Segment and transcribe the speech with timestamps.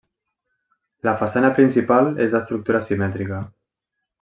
[1.07, 3.45] La façana principal és d'estructura simètrica.